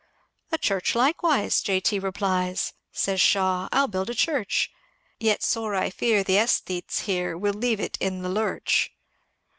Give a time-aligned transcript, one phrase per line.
[0.29, 1.79] <* A church likewise/' J.
[1.79, 1.99] T.
[1.99, 2.73] replies.
[2.91, 4.71] Sa^s ShaWy '* 1 11 build a church;
[5.19, 8.89] Yet sore I fear the lesthetes here Will leave it in the lurch."